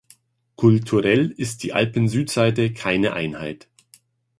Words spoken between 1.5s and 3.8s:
die Alpensüdseite keine Einheit.